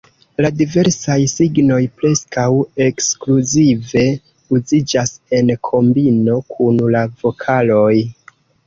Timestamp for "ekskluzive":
2.87-4.05